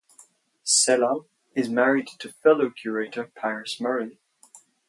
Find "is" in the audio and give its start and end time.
1.53-1.69